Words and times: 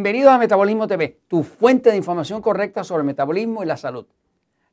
Bienvenidos 0.00 0.32
a 0.32 0.38
Metabolismo 0.38 0.86
TV, 0.86 1.20
tu 1.28 1.42
fuente 1.42 1.90
de 1.90 1.98
información 1.98 2.40
correcta 2.40 2.84
sobre 2.84 3.00
el 3.02 3.06
metabolismo 3.06 3.62
y 3.62 3.66
la 3.66 3.76
salud. 3.76 4.06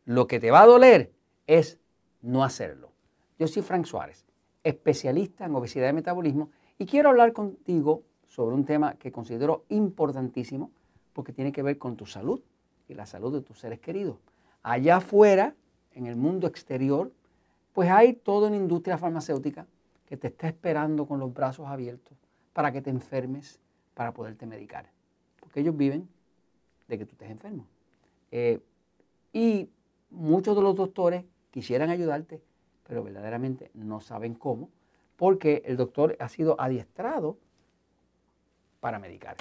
Lo 0.06 0.26
que 0.26 0.40
te 0.40 0.52
va 0.52 0.62
a 0.62 0.66
doler 0.66 1.12
es 1.48 1.80
no 2.22 2.46
hacerlo. 2.46 2.94
Yo 3.38 3.46
soy 3.50 3.62
Frank 3.62 3.84
Suárez, 3.84 4.24
especialista 4.64 5.44
en 5.44 5.54
obesidad 5.54 5.90
y 5.90 5.92
metabolismo, 5.92 6.50
y 6.78 6.86
quiero 6.86 7.10
hablar 7.10 7.34
contigo 7.34 8.04
sobre 8.26 8.56
un 8.56 8.64
tema 8.64 8.94
que 8.94 9.12
considero 9.12 9.66
importantísimo 9.68 10.72
porque 11.12 11.34
tiene 11.34 11.52
que 11.52 11.62
ver 11.62 11.78
con 11.78 11.98
tu 11.98 12.06
salud 12.06 12.40
y 12.88 12.94
la 12.94 13.06
salud 13.06 13.34
de 13.34 13.42
tus 13.42 13.60
seres 13.60 13.82
queridos. 13.82 14.16
Allá 14.64 14.96
afuera, 14.96 15.56
en 15.92 16.06
el 16.06 16.16
mundo 16.16 16.48
exterior, 16.48 17.12
pues 17.74 17.90
hay 17.92 18.14
toda 18.14 18.48
una 18.48 18.56
industria 18.56 18.98
farmacéutica 18.98 19.68
que 20.06 20.16
te 20.16 20.28
está 20.28 20.48
esperando 20.48 21.06
con 21.06 21.20
los 21.20 21.34
brazos 21.34 21.68
abiertos 21.68 22.18
para 22.54 22.72
que 22.72 22.82
te 22.82 22.92
enfermes, 22.92 23.60
para 23.94 24.14
poderte 24.14 24.46
medicar 24.46 24.96
ellos 25.62 25.76
viven 25.76 26.08
de 26.88 26.98
que 26.98 27.06
tú 27.06 27.14
estés 27.14 27.30
enfermo. 27.30 27.66
Eh, 28.32 28.60
y 29.34 29.70
muchos 30.10 30.56
de 30.56 30.62
los 30.62 30.76
doctores 30.76 31.26
quisieran 31.52 31.90
ayudarte, 31.90 32.42
pero 32.88 33.04
verdaderamente 33.04 33.72
no 33.74 34.00
saben 34.00 34.34
cómo, 34.34 34.70
porque 35.16 35.64
el 35.66 35.78
doctor 35.78 36.16
ha 36.20 36.30
sido 36.30 36.60
adiestrado 36.60 37.38
para 38.80 39.00
medicar, 39.00 39.36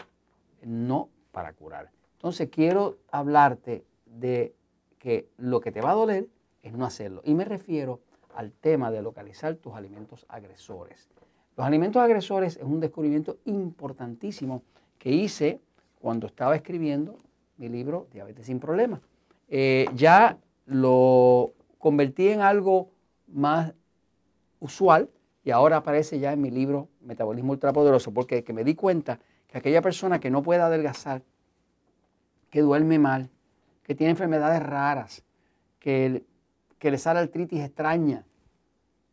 no 0.63 1.09
para 1.33 1.53
curar. 1.53 1.91
Entonces 2.15 2.49
quiero 2.51 2.97
hablarte 3.11 3.85
de 4.07 4.55
que 4.99 5.29
lo 5.37 5.61
que 5.61 5.71
te 5.71 5.81
va 5.81 5.91
a 5.91 5.95
doler 5.95 6.29
es 6.63 6.73
no 6.73 6.85
hacerlo. 6.85 7.21
Y 7.25 7.35
me 7.35 7.45
refiero 7.45 8.01
al 8.35 8.53
tema 8.53 8.91
de 8.91 9.03
localizar 9.03 9.55
tus 9.57 9.75
alimentos 9.75 10.27
agresores. 10.29 11.09
Los 11.57 11.67
alimentos 11.67 12.03
agresores 12.03 12.57
es 12.57 12.63
un 12.63 12.81
descubrimiento 12.81 13.39
importantísimo 13.45 14.63
que 14.99 15.11
hice 15.11 15.61
cuando 16.07 16.29
estaba 16.29 16.55
escribiendo 16.55 17.19
mi 17.57 17.69
libro 17.69 18.07
Diabetes 18.13 18.47
sin 18.47 18.61
Problemas. 18.61 19.01
Eh, 19.49 19.87
ya 19.97 20.39
lo 20.67 21.53
convertí 21.79 22.29
en 22.29 22.43
algo 22.43 22.93
más 23.27 23.73
usual 24.61 25.11
y 25.43 25.51
ahora 25.51 25.79
aparece 25.79 26.21
ya 26.21 26.33
en 26.33 26.41
mi 26.41 26.53
libro 26.53 26.87
Metabolismo 27.01 27.55
Ultrapoderoso, 27.55 28.15
porque 28.15 28.45
que 28.45 28.53
me 28.53 28.63
di 28.63 28.77
cuenta 28.77 29.19
que 29.49 29.59
aquella 29.59 29.83
persona 29.83 30.21
que 30.21 30.31
no 30.31 30.45
puede 30.45 30.61
adelgazar, 30.61 31.25
que 32.51 32.61
duerme 32.61 33.01
mal, 33.01 33.29
que 33.83 33.97
tiene 33.97 34.13
enfermedades 34.13 34.63
raras, 34.63 35.25
que, 35.81 36.23
que 36.79 36.93
le 36.93 36.99
sale 36.99 37.19
artritis 37.19 37.65
extraña, 37.65 38.25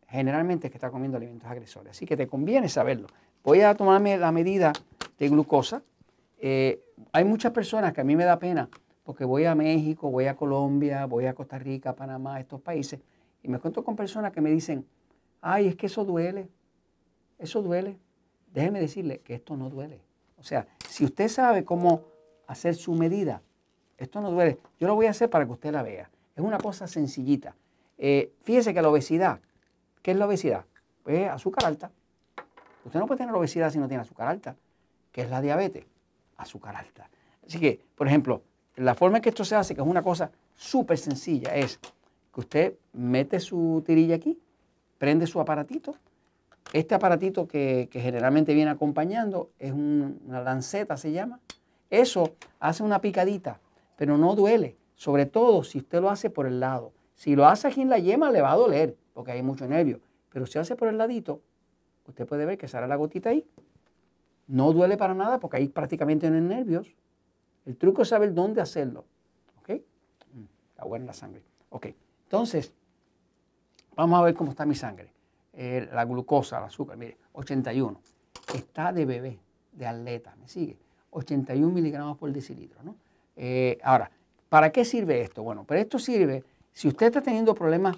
generalmente 0.10 0.68
es 0.68 0.72
que 0.72 0.78
está 0.78 0.92
comiendo 0.92 1.18
alimentos 1.18 1.50
agresores. 1.50 1.90
Así 1.90 2.06
que 2.06 2.16
te 2.16 2.28
conviene 2.28 2.70
saberlo. 2.70 3.08
Voy 3.44 3.62
a 3.62 3.74
tomarme 3.74 4.16
la 4.16 4.32
medida 4.32 4.74
de 5.18 5.30
glucosa 5.30 5.82
eh, 6.46 6.84
hay 7.14 7.24
muchas 7.24 7.54
personas 7.54 7.94
que 7.94 8.02
a 8.02 8.04
mí 8.04 8.18
me 8.18 8.26
da 8.26 8.38
pena 8.38 8.70
porque 9.06 9.24
voy 9.24 9.46
a 9.46 9.56
México, 9.56 10.12
voy 10.12 10.26
a 10.26 10.36
Colombia, 10.36 11.06
voy 11.06 11.26
a 11.26 11.34
Costa 11.34 11.58
Rica, 11.58 11.96
Panamá, 11.96 12.38
estos 12.38 12.60
países, 12.60 13.00
y 13.42 13.48
me 13.48 13.56
encuentro 13.56 13.82
con 13.86 13.96
personas 13.96 14.34
que 14.34 14.42
me 14.42 14.52
dicen, 14.52 14.86
ay, 15.40 15.68
es 15.68 15.78
que 15.78 15.86
eso 15.86 16.04
duele, 16.04 16.50
eso 17.40 17.62
duele. 17.62 17.98
Déjeme 18.54 18.82
decirle 18.82 19.20
que 19.20 19.36
esto 19.36 19.56
no 19.56 19.70
duele. 19.70 20.02
O 20.38 20.44
sea, 20.44 20.68
si 20.90 21.06
usted 21.06 21.30
sabe 21.30 21.64
cómo 21.64 22.04
hacer 22.46 22.76
su 22.76 22.94
medida, 22.94 23.42
esto 23.98 24.20
no 24.20 24.30
duele. 24.30 24.60
Yo 24.82 24.88
lo 24.88 24.96
voy 24.96 25.06
a 25.06 25.12
hacer 25.12 25.30
para 25.30 25.46
que 25.46 25.52
usted 25.54 25.72
la 25.72 25.82
vea. 25.82 26.10
Es 26.36 26.44
una 26.44 26.58
cosa 26.58 26.88
sencillita. 26.88 27.56
Eh, 27.98 28.34
fíjese 28.42 28.74
que 28.74 28.82
la 28.82 28.90
obesidad, 28.90 29.40
¿qué 30.02 30.12
es 30.12 30.18
la 30.18 30.28
obesidad? 30.28 30.66
Pues 31.04 31.30
azúcar 31.30 31.68
alta. 31.68 31.92
Usted 32.84 33.00
no 33.00 33.08
puede 33.08 33.20
tener 33.20 33.34
obesidad 33.34 33.72
si 33.72 33.80
no 33.80 33.88
tiene 33.88 34.02
azúcar 34.02 34.28
alta, 34.28 34.58
que 35.14 35.22
es 35.22 35.30
la 35.30 35.40
diabetes 35.40 35.86
azúcar 36.38 36.76
alta. 36.76 37.10
Así 37.46 37.60
que, 37.60 37.80
por 37.96 38.08
ejemplo, 38.08 38.44
la 38.76 38.96
forma 38.96 39.18
en 39.18 39.24
que 39.24 39.30
esto 39.30 39.46
se 39.46 39.56
hace, 39.56 39.76
que 39.76 39.82
es 39.82 39.88
una 39.88 40.02
cosa 40.02 40.32
súper 40.56 40.98
sencilla, 40.98 41.56
es 41.56 41.80
que 42.34 42.40
usted 42.40 42.74
mete 42.94 43.40
su 43.40 43.84
tirilla 43.86 44.16
aquí, 44.16 44.40
prende 44.98 45.28
su 45.28 45.40
aparatito. 45.40 45.96
Este 46.72 46.96
aparatito 46.96 47.48
que, 47.48 47.90
generalmente 47.92 48.54
viene 48.54 48.72
acompañando 48.72 49.52
es 49.60 49.72
una 49.74 50.42
lanceta, 50.42 50.98
se 50.98 51.12
llama. 51.12 51.40
Eso 51.90 52.36
hace 52.60 52.82
una 52.82 53.02
picadita, 53.02 53.60
pero 53.96 54.18
no 54.18 54.36
duele, 54.36 54.78
sobre 54.96 55.26
todo 55.26 55.64
si 55.64 55.80
usted 55.80 56.02
lo 56.02 56.10
hace 56.10 56.30
por 56.30 56.48
el 56.48 56.60
lado. 56.60 56.94
Si 57.16 57.36
lo 57.36 57.46
hace 57.46 57.68
aquí 57.68 57.82
en 57.82 57.90
la 57.90 58.00
yema 58.00 58.32
le 58.32 58.42
va 58.42 58.52
a 58.52 58.56
doler, 58.56 58.96
porque 59.14 59.34
hay 59.34 59.44
mucho 59.44 59.68
nervio, 59.68 60.00
pero 60.30 60.48
si 60.48 60.58
hace 60.58 60.76
por 60.76 60.88
el 60.88 60.98
ladito, 60.98 61.42
usted 62.08 62.26
puede 62.26 62.46
ver 62.46 62.58
que 62.58 62.68
sale 62.68 62.88
la 62.88 62.96
gotita 62.96 63.30
ahí 63.30 63.46
no 64.48 64.74
duele 64.74 64.98
para 64.98 65.14
nada 65.14 65.40
porque 65.40 65.58
ahí 65.58 65.68
prácticamente 65.68 66.30
no 66.30 66.36
hay 66.36 66.42
nervios. 66.42 66.94
El 67.66 67.78
truco 67.78 68.02
es 68.02 68.10
saber 68.10 68.34
dónde 68.34 68.62
hacerlo. 68.62 69.06
¿Ok? 69.60 69.70
Mm, 70.34 70.44
está 70.70 70.86
buena 70.86 71.06
la 71.06 71.14
sangre. 71.14 71.44
Ok. 71.70 71.88
Entonces, 72.24 72.74
vamos 73.96 74.20
a 74.20 74.24
ver 74.24 74.34
cómo 74.34 74.52
está 74.52 74.66
mi 74.66 74.76
sangre. 74.76 75.12
La 75.54 76.04
glucosa, 76.06 76.58
el 76.58 76.64
azúcar, 76.64 76.98
mire, 76.98 77.18
81. 77.34 78.00
Está 78.56 78.92
de 78.92 79.06
bebé, 79.06 79.40
de 79.72 79.86
atleta, 79.86 80.36
¿me 80.36 80.48
sigue? 80.48 80.78
81 81.12 81.72
miligramos 81.72 82.18
por 82.18 82.32
decilitro, 82.32 82.82
¿no? 82.84 82.96
Eh, 83.36 83.78
ahora, 83.84 84.10
¿para 84.50 84.72
qué 84.72 84.84
sirve 84.84 85.22
esto? 85.22 85.44
Bueno, 85.44 85.64
pero 85.68 85.80
esto 85.80 86.00
sirve 86.00 86.44
si 86.72 86.88
usted 86.88 87.08
está 87.08 87.22
teniendo 87.22 87.54
problemas 87.54 87.98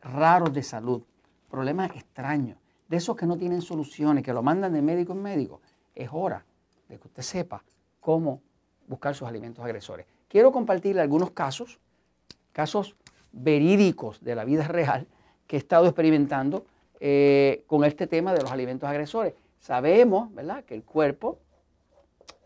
raros 0.00 0.52
de 0.52 0.62
salud, 0.62 1.02
problemas 1.50 1.90
extraños, 1.96 2.58
de 2.88 2.96
esos 2.96 3.16
que 3.16 3.26
no 3.26 3.36
tienen 3.36 3.60
soluciones, 3.60 4.22
que 4.22 4.32
lo 4.32 4.42
mandan 4.42 4.72
de 4.72 4.82
médico 4.82 5.12
en 5.12 5.22
médico 5.22 5.60
es 5.94 6.08
hora 6.12 6.44
de 6.88 6.98
que 6.98 7.08
usted 7.08 7.22
sepa 7.22 7.62
cómo 8.00 8.40
buscar 8.86 9.14
sus 9.14 9.26
alimentos 9.26 9.64
agresores. 9.64 10.06
Quiero 10.28 10.52
compartirle 10.52 11.00
algunos 11.00 11.30
casos, 11.30 11.78
casos 12.52 12.96
verídicos 13.32 14.22
de 14.22 14.34
la 14.34 14.44
vida 14.44 14.68
real 14.68 15.06
que 15.46 15.56
he 15.56 15.58
estado 15.58 15.86
experimentando 15.86 16.66
eh, 17.00 17.64
con 17.66 17.84
este 17.84 18.06
tema 18.06 18.32
de 18.32 18.40
los 18.42 18.50
alimentos 18.50 18.88
agresores. 18.88 19.34
Sabemos, 19.60 20.32
¿verdad?, 20.34 20.64
que 20.64 20.74
el 20.74 20.84
cuerpo 20.84 21.38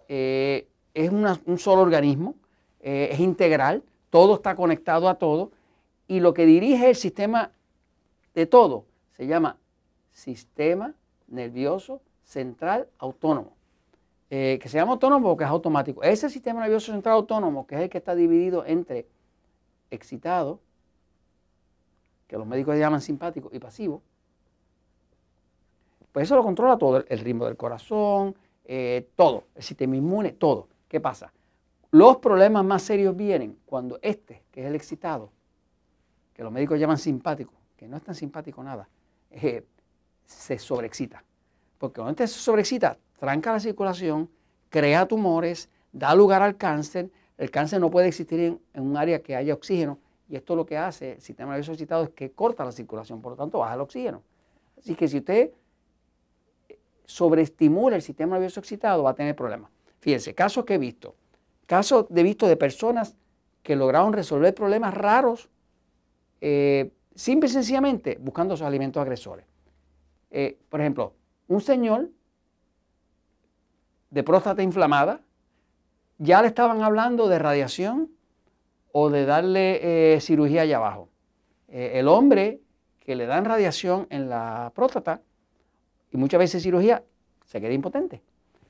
eh, 0.09 0.69
es 0.95 1.11
un 1.11 1.59
solo 1.59 1.83
organismo, 1.83 2.35
eh, 2.81 3.09
es 3.13 3.21
integral, 3.21 3.83
todo 4.11 4.37
está 4.37 4.55
conectado 4.55 5.09
a 5.09 5.17
todo, 5.17 5.51
y 6.07 6.21
lo 6.21 6.33
que 6.33 6.47
dirige 6.47 6.89
el 6.89 6.97
sistema 6.97 7.51
de 8.35 8.47
todo 8.47 8.85
se 9.13 9.27
llama 9.27 9.57
sistema 10.13 10.95
nervioso 11.29 12.01
central 12.29 12.87
autónomo, 12.99 13.57
eh, 14.29 14.59
que 14.61 14.69
se 14.69 14.77
llama 14.77 14.93
autónomo 14.93 15.31
porque 15.31 15.45
es 15.45 15.51
automático. 15.51 16.03
Ese 16.03 16.29
sistema 16.29 16.61
nervioso 16.61 16.93
central 16.93 17.15
autónomo, 17.15 17.67
que 17.67 17.75
es 17.75 17.81
el 17.81 17.89
que 17.89 17.99
está 17.99 18.15
dividido 18.15 18.67
entre 18.67 19.07
excitado, 19.91 20.61
que 22.27 22.37
los 22.37 22.47
médicos 22.47 22.77
llaman 22.77 23.01
simpático, 23.01 23.49
y 23.51 23.59
pasivo, 23.59 24.03
pues 26.13 26.25
eso 26.25 26.37
lo 26.37 26.43
controla 26.43 26.77
todo, 26.77 27.03
el 27.09 27.19
ritmo 27.21 27.47
del 27.47 27.57
corazón, 27.57 28.37
eh, 28.67 29.09
todo, 29.17 29.45
el 29.55 29.63
sistema 29.63 29.97
inmune, 29.97 30.33
todo. 30.33 30.69
¿Qué 30.87 31.01
pasa? 31.01 31.33
Los 31.91 32.19
problemas 32.19 32.63
más 32.63 32.83
serios 32.83 33.17
vienen 33.17 33.59
cuando 33.65 33.99
este, 34.03 34.43
que 34.51 34.61
es 34.61 34.67
el 34.67 34.75
excitado, 34.75 35.31
que 36.35 36.43
los 36.43 36.53
médicos 36.53 36.79
llaman 36.79 36.99
simpático, 36.99 37.55
que 37.75 37.89
no 37.89 37.97
es 37.97 38.03
tan 38.03 38.15
simpático 38.15 38.63
nada, 38.63 38.87
eh, 39.31 39.65
se 40.27 40.59
sobreexcita. 40.59 41.25
Porque 41.79 42.01
cuando 42.01 42.27
se 42.27 42.35
sobrecita, 42.35 42.99
tranca 43.19 43.53
la 43.53 43.61
circulación, 43.61 44.29
crea 44.69 45.07
tumores, 45.07 45.71
da 45.93 46.15
lugar 46.15 46.43
al 46.43 46.57
cáncer. 46.57 47.11
El 47.37 47.51
cáncer 47.51 47.81
no 47.81 47.91
puede 47.91 48.09
existir 48.09 48.41
en, 48.41 48.61
un 48.75 48.97
área 48.97 49.23
que 49.23 49.37
haya 49.37 49.55
oxígeno 49.55 49.99
y 50.29 50.37
esto 50.37 50.55
lo 50.55 50.67
que 50.67 50.77
hace 50.77 51.13
el 51.13 51.21
sistema 51.23 51.53
nervioso 51.53 51.73
excitado 51.73 52.05
es 52.05 52.11
que 52.11 52.33
corta 52.33 52.65
la 52.65 52.73
circulación, 52.73 53.23
por 53.23 53.33
lo 53.33 53.37
tanto 53.37 53.61
baja 53.61 53.75
el 53.75 53.81
oxígeno. 53.81 54.23
Así 54.77 54.95
que 54.95 55.09
si 55.09 55.19
usted 55.19 55.53
sobreestimula 57.07 57.97
el 57.97 58.03
sistema 58.03 58.35
nervioso 58.37 58.61
excitado 58.61 59.03
va 59.03 59.11
a 59.11 59.15
tener 59.15 59.35
problemas. 59.35 59.71
Fíjense, 60.01 60.35
casos 60.35 60.65
que 60.65 60.75
he 60.75 60.79
visto, 60.79 61.15
casos 61.67 62.07
de 62.11 62.23
visto 62.23 62.47
de 62.47 62.57
personas 62.57 63.17
que 63.63 63.75
lograron 63.75 64.13
resolver 64.13 64.55
problemas 64.55 64.95
raros 64.95 65.49
eh, 66.41 66.93
simple 67.15 67.49
y 67.49 67.53
sencillamente 67.53 68.19
buscando 68.21 68.57
sus 68.57 68.67
alimentos 68.67 69.01
agresores. 69.01 69.47
Eh, 70.31 70.59
por 70.69 70.81
ejemplo, 70.81 71.15
un 71.49 71.61
señor 71.61 72.11
de 74.11 74.23
próstata 74.23 74.63
inflamada, 74.63 75.21
ya 76.19 76.41
le 76.43 76.49
estaban 76.49 76.83
hablando 76.83 77.29
de 77.29 77.39
radiación 77.39 78.11
o 78.93 79.11
de 79.11 79.27
darle 79.27 80.15
eh, 80.15 80.21
cirugía 80.21 80.63
allá 80.63 80.77
abajo. 80.77 81.09
Eh, 81.69 81.93
el 81.95 82.09
hombre 82.09 82.61
que 83.01 83.17
le 83.17 83.27
dan 83.27 83.45
radiación 83.45 84.07
en 84.11 84.29
la 84.29 84.73
próstata 84.75 85.23
y 86.11 86.17
muchas 86.17 86.39
veces 86.39 86.63
cirugía, 86.63 87.03
se 87.45 87.61
queda 87.61 87.73
impotente. 87.73 88.23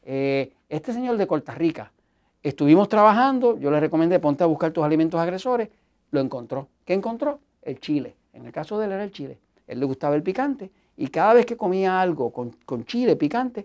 Eh, 0.05 0.53
este 0.69 0.93
señor 0.93 1.17
de 1.17 1.27
Costa 1.27 1.55
Rica, 1.55 1.93
estuvimos 2.43 2.89
trabajando, 2.89 3.59
yo 3.59 3.71
le 3.71 3.81
recomendé, 3.81 4.19
ponte 4.19 4.45
a 4.45 4.47
buscar 4.47 4.73
tus 4.73 4.85
alimentos 4.85 5.21
agresores, 5.21 5.69
lo 6.11 6.21
encontró. 6.21 6.69
¿Qué 6.85 6.95
encontró? 6.95 7.41
El 7.63 7.81
chile. 7.81 8.17
En 8.33 8.47
el 8.47 8.53
caso 8.53 8.79
de 8.79 8.87
él 8.87 8.93
era 8.93 9.05
el 9.05 9.13
chile. 9.13 9.39
Él 9.67 9.81
le 9.81 9.87
gustaba 9.87 10.15
el 10.15 10.23
picante 10.23 10.71
y 10.99 11.07
cada 11.09 11.33
vez 11.35 11.47
que 11.47 11.57
comía 11.57 12.01
algo 12.01 12.33
con, 12.33 12.85
chile 12.85 13.15
picante, 13.15 13.65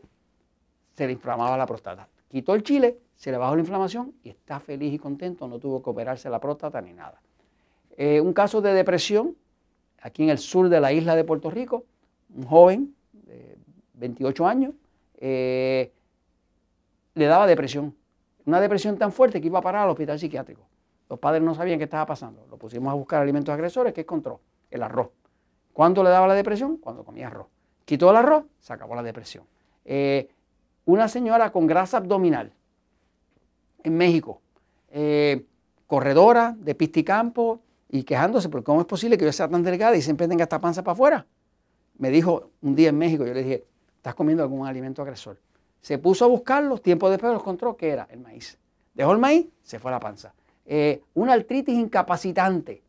se 0.95 1.07
le 1.07 1.13
inflamaba 1.13 1.57
la 1.57 1.65
próstata. 1.65 2.07
quitó 2.29 2.53
el 2.53 2.61
chile, 2.61 2.99
se 3.15 3.31
le 3.31 3.37
bajó 3.37 3.55
la 3.55 3.61
inflamación 3.61 4.13
y 4.23 4.29
está 4.29 4.59
feliz 4.59 4.93
y 4.93 4.99
contento, 4.99 5.47
no 5.47 5.57
tuvo 5.57 5.81
que 5.81 5.89
operarse 5.89 6.29
la 6.29 6.39
próstata 6.39 6.79
ni 6.79 6.93
nada. 6.93 7.19
Eh, 7.97 8.21
un 8.21 8.33
caso 8.33 8.61
de 8.61 8.73
depresión, 8.73 9.35
aquí 9.99 10.21
en 10.21 10.29
el 10.29 10.37
sur 10.37 10.69
de 10.69 10.79
la 10.79 10.93
isla 10.93 11.15
de 11.15 11.23
Puerto 11.23 11.49
Rico, 11.49 11.85
un 12.35 12.43
joven 12.43 12.95
de 13.11 13.57
28 13.95 14.45
años, 14.45 14.75
eh, 15.17 15.91
le 17.15 17.25
daba 17.25 17.47
depresión. 17.47 17.95
Una 18.45 18.61
depresión 18.61 18.95
tan 18.99 19.11
fuerte 19.11 19.41
que 19.41 19.47
iba 19.47 19.57
a 19.57 19.63
parar 19.63 19.85
al 19.85 19.89
hospital 19.89 20.19
psiquiátrico. 20.19 20.61
Los 21.09 21.17
padres 21.17 21.41
no 21.41 21.55
sabían 21.55 21.79
qué 21.79 21.85
estaba 21.85 22.05
pasando. 22.05 22.45
Lo 22.51 22.57
pusimos 22.57 22.91
a 22.91 22.93
buscar 22.93 23.23
alimentos 23.23 23.51
agresores. 23.51 23.91
¿Qué 23.91 24.01
encontró? 24.01 24.39
El 24.69 24.83
arroz. 24.83 25.09
¿Cuándo 25.73 26.03
le 26.03 26.09
daba 26.09 26.27
la 26.27 26.35
depresión? 26.35 26.77
Cuando 26.77 27.03
comía 27.03 27.27
arroz. 27.27 27.47
Quitó 27.85 28.11
el 28.11 28.17
arroz, 28.17 28.45
se 28.59 28.71
acabó 28.71 28.95
la 28.95 29.03
depresión. 29.03 29.45
Eh, 29.83 30.29
una 30.85 31.07
señora 31.07 31.51
con 31.51 31.67
grasa 31.67 31.97
abdominal 31.97 32.53
en 33.83 33.97
México, 33.97 34.41
eh, 34.91 35.45
corredora 35.87 36.55
de 36.57 36.75
pisticampo 36.75 37.59
y 37.89 38.03
quejándose 38.03 38.49
porque 38.49 38.65
cómo 38.65 38.81
es 38.81 38.87
posible 38.87 39.17
que 39.17 39.25
yo 39.25 39.31
sea 39.31 39.49
tan 39.49 39.63
delgada 39.63 39.95
y 39.95 40.01
siempre 40.01 40.27
tenga 40.27 40.43
esta 40.43 40.59
panza 40.59 40.83
para 40.83 40.93
afuera. 40.93 41.25
Me 41.97 42.09
dijo 42.09 42.49
un 42.61 42.75
día 42.75 42.89
en 42.89 42.97
México, 42.97 43.25
yo 43.25 43.33
le 43.33 43.43
dije, 43.43 43.65
estás 43.97 44.15
comiendo 44.15 44.43
algún 44.43 44.65
alimento 44.65 45.01
agresor. 45.01 45.39
Se 45.81 45.97
puso 45.97 46.25
a 46.25 46.27
buscarlo, 46.27 46.77
tiempo 46.77 47.09
después 47.09 47.33
lo 47.33 47.39
encontró 47.39 47.75
que 47.75 47.89
era 47.89 48.07
el 48.09 48.19
maíz. 48.19 48.57
Dejó 48.93 49.11
el 49.11 49.19
maíz, 49.19 49.47
se 49.63 49.79
fue 49.79 49.91
a 49.91 49.95
la 49.95 49.99
panza. 49.99 50.33
Eh, 50.65 51.01
una 51.13 51.33
artritis 51.33 51.75
incapacitante, 51.75 52.81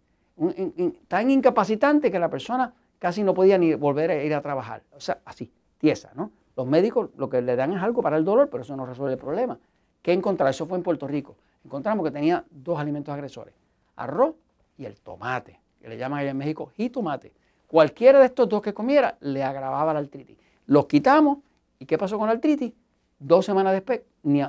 tan 1.08 1.30
incapacitante 1.30 2.10
que 2.10 2.18
la 2.18 2.28
persona 2.28 2.74
casi 2.98 3.22
no 3.22 3.34
podía 3.34 3.58
ni 3.58 3.74
volver 3.74 4.10
a 4.10 4.22
ir 4.22 4.34
a 4.34 4.40
trabajar. 4.40 4.82
O 4.92 5.00
sea, 5.00 5.20
así, 5.24 5.50
tiesa, 5.78 6.10
¿no? 6.14 6.30
Los 6.56 6.66
médicos 6.66 7.10
lo 7.16 7.28
que 7.28 7.42
le 7.42 7.56
dan 7.56 7.72
es 7.72 7.82
algo 7.82 8.02
para 8.02 8.16
el 8.16 8.24
dolor, 8.24 8.48
pero 8.48 8.62
eso 8.62 8.76
no 8.76 8.86
resuelve 8.86 9.14
el 9.14 9.18
problema. 9.18 9.58
¿Qué 10.02 10.12
encontraron? 10.12 10.50
Eso 10.50 10.66
fue 10.66 10.78
en 10.78 10.84
Puerto 10.84 11.06
Rico. 11.06 11.36
Encontramos 11.64 12.04
que 12.04 12.10
tenía 12.10 12.44
dos 12.50 12.78
alimentos 12.78 13.12
agresores, 13.12 13.54
arroz 13.96 14.34
y 14.76 14.84
el 14.84 15.00
tomate, 15.00 15.60
que 15.80 15.88
le 15.88 15.96
llaman 15.96 16.20
allá 16.20 16.30
en 16.30 16.36
México 16.36 16.70
jitomate. 16.76 17.32
Cualquiera 17.66 18.20
de 18.20 18.26
estos 18.26 18.48
dos 18.48 18.62
que 18.62 18.74
comiera 18.74 19.16
le 19.20 19.42
agravaba 19.42 19.92
la 19.92 20.00
artritis. 20.00 20.36
Los 20.66 20.86
quitamos 20.86 21.38
y 21.78 21.86
¿qué 21.86 21.98
pasó 21.98 22.18
con 22.18 22.26
la 22.26 22.34
artritis? 22.34 22.72
Dos 23.18 23.46
semanas 23.46 23.72
después 23.72 24.02
ni, 24.22 24.42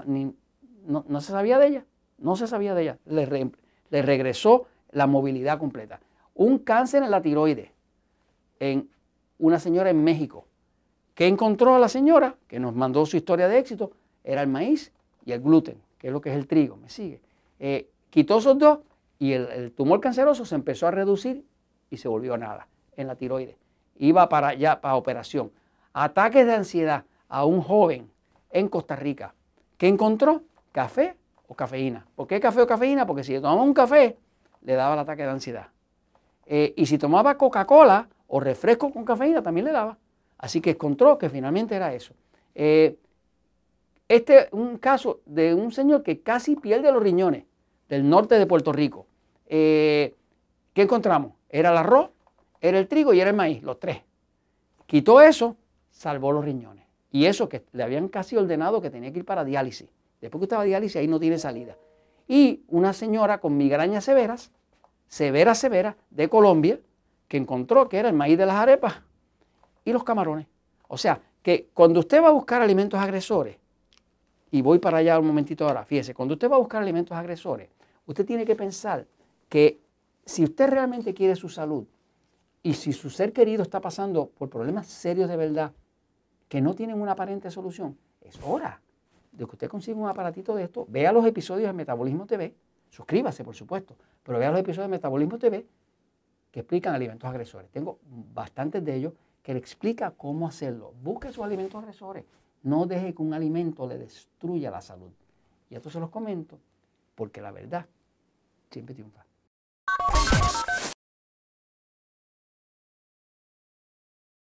no, 0.85 1.21
se 1.21 1.31
sabía 1.31 1.57
de 1.57 1.67
ella, 1.67 1.85
no 2.17 2.35
se 2.35 2.47
sabía 2.47 2.75
de 2.75 2.81
ella. 2.83 2.99
Le 3.05 4.01
regresó 4.01 4.67
la 4.95 5.07
movilidad 5.07 5.59
completa. 5.59 5.99
Un 6.33 6.59
cáncer 6.59 7.03
en 7.03 7.11
la 7.11 7.21
tiroides 7.21 7.69
en 8.59 8.89
una 9.37 9.59
señora 9.59 9.89
en 9.89 10.03
México 10.03 10.45
¿Qué 11.15 11.27
encontró 11.27 11.75
a 11.75 11.79
la 11.79 11.87
señora? 11.87 12.35
Que 12.47 12.59
nos 12.59 12.75
mandó 12.75 13.05
su 13.05 13.15
historia 13.15 13.47
de 13.47 13.57
éxito. 13.57 13.93
Era 14.23 14.41
el 14.41 14.49
maíz 14.49 14.91
y 15.25 15.31
el 15.31 15.41
gluten, 15.41 15.81
que 15.97 16.07
es 16.07 16.13
lo 16.13 16.19
que 16.19 16.29
es 16.29 16.35
el 16.35 16.45
trigo. 16.45 16.75
¿Me 16.75 16.89
sigue? 16.89 17.21
Eh, 17.57 17.89
quitó 18.09 18.39
esos 18.39 18.59
dos 18.59 18.79
y 19.17 19.31
el, 19.31 19.71
tumor 19.71 20.01
canceroso 20.01 20.43
se 20.43 20.55
empezó 20.55 20.87
a 20.87 20.91
reducir 20.91 21.45
y 21.89 21.97
se 21.97 22.09
volvió 22.09 22.37
nada 22.37 22.67
en 22.97 23.07
la 23.07 23.15
tiroides. 23.15 23.55
Iba 23.97 24.27
para 24.27 24.49
allá, 24.49 24.81
para 24.81 24.95
operación. 24.95 25.51
Ataques 25.93 26.45
de 26.45 26.53
ansiedad 26.53 27.05
a 27.29 27.45
un 27.45 27.61
joven 27.61 28.11
en 28.51 28.67
Costa 28.67 28.97
Rica. 28.97 29.33
¿Qué 29.77 29.87
encontró? 29.87 30.41
Café 30.73 31.15
o 31.47 31.55
cafeína. 31.55 32.05
¿Por 32.15 32.27
qué 32.27 32.41
café 32.41 32.61
o 32.61 32.67
cafeína? 32.67 33.07
Porque 33.07 33.23
si 33.23 33.35
tomaba 33.35 33.61
un 33.61 33.73
café, 33.73 34.17
le 34.65 34.73
daba 34.73 34.95
el 34.95 34.99
ataque 34.99 35.23
de 35.23 35.29
ansiedad. 35.29 35.67
Eh, 36.45 36.73
y 36.75 36.85
si 36.85 36.97
tomaba 36.97 37.37
Coca-Cola 37.37 38.09
o 38.27 38.39
refresco 38.39 38.91
con 38.91 39.05
cafeína, 39.05 39.41
también 39.41 39.65
le 39.65 39.71
daba. 39.71 39.97
Así 40.37 40.59
que 40.59 40.71
encontró 40.71 41.17
que 41.17 41.29
finalmente 41.29 41.75
era 41.75 41.93
eso. 41.93 42.13
Eh, 42.55 42.97
este 44.07 44.39
es 44.39 44.47
un 44.51 44.77
caso 44.77 45.21
de 45.25 45.53
un 45.53 45.71
señor 45.71 46.03
que 46.03 46.21
casi 46.21 46.55
pierde 46.55 46.91
los 46.91 47.01
riñones 47.01 47.45
del 47.89 48.07
norte 48.07 48.37
de 48.37 48.45
Puerto 48.45 48.71
Rico. 48.71 49.07
Eh, 49.47 50.13
¿Qué 50.73 50.81
encontramos? 50.81 51.33
Era 51.49 51.71
el 51.71 51.77
arroz, 51.77 52.09
era 52.59 52.79
el 52.79 52.87
trigo 52.87 53.13
y 53.13 53.21
era 53.21 53.29
el 53.29 53.35
maíz, 53.35 53.63
los 53.63 53.79
tres. 53.79 54.01
Quitó 54.85 55.21
eso, 55.21 55.55
salvó 55.91 56.31
los 56.31 56.43
riñones. 56.43 56.85
Y 57.11 57.25
eso 57.25 57.47
que 57.47 57.63
le 57.71 57.83
habían 57.83 58.09
casi 58.09 58.35
ordenado 58.35 58.81
que 58.81 58.89
tenía 58.89 59.11
que 59.11 59.19
ir 59.19 59.25
para 59.25 59.45
diálisis. 59.45 59.89
Después 60.21 60.39
que 60.39 60.45
estaba 60.45 60.63
diálisis, 60.63 60.97
ahí 60.97 61.07
no 61.07 61.19
tiene 61.19 61.37
salida. 61.37 61.77
Y 62.27 62.63
una 62.67 62.93
señora 62.93 63.39
con 63.39 63.55
migrañas 63.57 64.03
severas, 64.03 64.51
severa, 65.07 65.55
severa, 65.55 65.95
de 66.09 66.29
Colombia, 66.29 66.79
que 67.27 67.37
encontró 67.37 67.89
que 67.89 67.97
era 67.97 68.09
el 68.09 68.15
maíz 68.15 68.37
de 68.37 68.45
las 68.45 68.55
arepas 68.55 69.01
y 69.83 69.91
los 69.91 70.03
camarones. 70.03 70.47
O 70.87 70.97
sea, 70.97 71.21
que 71.41 71.69
cuando 71.73 71.99
usted 71.99 72.21
va 72.23 72.29
a 72.29 72.31
buscar 72.31 72.61
alimentos 72.61 72.99
agresores, 72.99 73.57
y 74.51 74.61
voy 74.61 74.79
para 74.79 74.99
allá 74.99 75.19
un 75.19 75.27
momentito 75.27 75.67
ahora, 75.67 75.83
fíjese, 75.85 76.13
cuando 76.13 76.33
usted 76.35 76.49
va 76.49 76.55
a 76.55 76.59
buscar 76.59 76.81
alimentos 76.81 77.17
agresores, 77.17 77.69
usted 78.05 78.25
tiene 78.25 78.45
que 78.45 78.55
pensar 78.55 79.05
que 79.49 79.79
si 80.25 80.43
usted 80.43 80.69
realmente 80.69 81.13
quiere 81.13 81.35
su 81.35 81.49
salud 81.49 81.85
y 82.63 82.73
si 82.73 82.93
su 82.93 83.09
ser 83.09 83.33
querido 83.33 83.63
está 83.63 83.79
pasando 83.81 84.27
por 84.27 84.49
problemas 84.49 84.87
serios 84.87 85.29
de 85.29 85.37
verdad 85.37 85.71
que 86.47 86.61
no 86.61 86.73
tienen 86.73 86.99
una 86.99 87.11
aparente 87.11 87.51
solución, 87.51 87.97
es 88.21 88.39
hora 88.43 88.81
de 89.31 89.45
que 89.45 89.51
usted 89.51 89.67
consiga 89.67 89.97
un 89.97 90.07
aparatito 90.07 90.55
de 90.55 90.63
esto, 90.63 90.85
vea 90.89 91.11
los 91.11 91.25
episodios 91.25 91.67
de 91.67 91.73
Metabolismo 91.73 92.25
TV, 92.25 92.55
suscríbase 92.95 93.43
por 93.43 93.55
supuesto, 93.55 93.95
pero 94.23 94.39
vea 94.39 94.51
los 94.51 94.59
episodios 94.61 94.89
de 94.89 94.97
Metabolismo 94.97 95.37
TV 95.37 95.65
que 96.49 96.61
explican 96.61 96.95
alimentos 96.95 97.29
agresores. 97.29 97.69
Tengo 97.69 97.99
bastantes 98.33 98.83
de 98.85 98.95
ellos 98.95 99.13
que 99.43 99.53
le 99.53 99.59
explica 99.59 100.11
cómo 100.11 100.47
hacerlo. 100.47 100.93
Busque 101.03 101.29
sus 101.33 101.43
alimentos 101.43 101.81
agresores. 101.81 102.23
No 102.63 102.85
deje 102.85 103.13
que 103.13 103.21
un 103.21 103.33
alimento 103.33 103.85
le 103.85 103.97
destruya 103.97 104.71
la 104.71 104.79
salud. 104.79 105.11
Y 105.69 105.75
esto 105.75 105.89
se 105.89 105.99
los 105.99 106.09
comento 106.09 106.57
porque 107.15 107.41
la 107.41 107.51
verdad 107.51 107.85
siempre 108.71 108.95
triunfa. 108.95 109.24